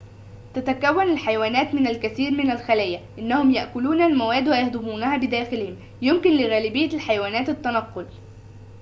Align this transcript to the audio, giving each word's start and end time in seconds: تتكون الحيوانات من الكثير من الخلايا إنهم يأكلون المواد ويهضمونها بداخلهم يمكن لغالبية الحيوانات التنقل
تتكون 0.53 1.11
الحيوانات 1.13 1.73
من 1.73 1.87
الكثير 1.87 2.31
من 2.31 2.51
الخلايا 2.51 2.99
إنهم 3.19 3.51
يأكلون 3.51 4.01
المواد 4.01 4.47
ويهضمونها 4.47 5.17
بداخلهم 5.17 5.75
يمكن 6.01 6.37
لغالبية 6.37 6.93
الحيوانات 6.95 7.49
التنقل 7.49 8.05